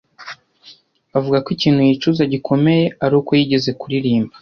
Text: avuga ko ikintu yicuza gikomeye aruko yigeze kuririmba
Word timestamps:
avuga 1.17 1.37
ko 1.43 1.49
ikintu 1.55 1.79
yicuza 1.87 2.21
gikomeye 2.33 2.85
aruko 3.05 3.29
yigeze 3.39 3.69
kuririmba 3.79 4.35